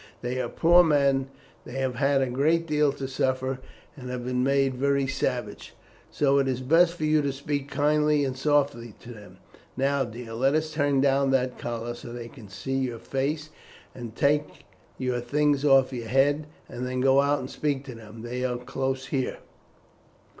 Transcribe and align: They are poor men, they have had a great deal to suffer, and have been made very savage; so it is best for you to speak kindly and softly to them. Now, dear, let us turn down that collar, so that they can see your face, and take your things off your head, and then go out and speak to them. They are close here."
They 0.23 0.41
are 0.41 0.49
poor 0.49 0.83
men, 0.83 1.27
they 1.63 1.73
have 1.75 1.93
had 1.93 2.23
a 2.23 2.29
great 2.31 2.65
deal 2.65 2.91
to 2.93 3.07
suffer, 3.07 3.59
and 3.95 4.09
have 4.09 4.25
been 4.25 4.43
made 4.43 4.73
very 4.73 5.05
savage; 5.05 5.75
so 6.09 6.39
it 6.39 6.47
is 6.47 6.61
best 6.61 6.95
for 6.95 7.03
you 7.05 7.21
to 7.21 7.31
speak 7.31 7.69
kindly 7.69 8.25
and 8.25 8.35
softly 8.35 8.95
to 9.01 9.11
them. 9.13 9.37
Now, 9.77 10.03
dear, 10.03 10.33
let 10.33 10.55
us 10.55 10.71
turn 10.73 11.01
down 11.01 11.29
that 11.29 11.59
collar, 11.59 11.93
so 11.93 12.07
that 12.07 12.13
they 12.17 12.29
can 12.29 12.49
see 12.49 12.77
your 12.77 12.97
face, 12.97 13.51
and 13.93 14.15
take 14.15 14.65
your 14.97 15.19
things 15.19 15.63
off 15.63 15.93
your 15.93 16.07
head, 16.07 16.47
and 16.67 16.87
then 16.87 16.99
go 16.99 17.21
out 17.21 17.37
and 17.37 17.51
speak 17.51 17.85
to 17.85 17.93
them. 17.93 18.23
They 18.23 18.43
are 18.43 18.57
close 18.57 19.05
here." 19.05 19.37